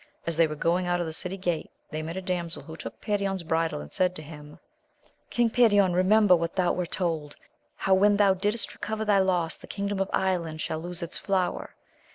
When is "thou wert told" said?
6.55-7.35